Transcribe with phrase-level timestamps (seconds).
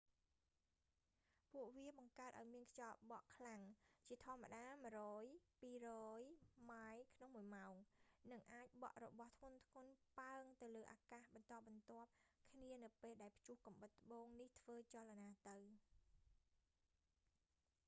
[1.51, 3.61] ពួកវាបង្កើតឱ្យមានខ្យល់បក់ខ្លាំង
[4.07, 7.73] ជាធម្មតា 100-200 ម៉ាយ / ម៉ោង
[8.31, 12.09] និងអាចបក់របស់ធ្ងន់ៗ ប៉ើងទៅលើអាកាសបន្តបន្ទាប់
[12.51, 15.57] គ្នានៅពេលដែលព្យុះកំបុតត្បូងនេះធ្វើចលនាទៅ